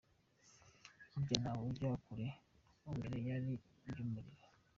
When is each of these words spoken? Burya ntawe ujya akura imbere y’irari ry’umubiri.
Burya 1.13 1.35
ntawe 1.41 1.63
ujya 1.71 1.89
akura 1.97 2.27
imbere 2.91 3.15
y’irari 3.19 3.53
ry’umubiri. 3.89 4.45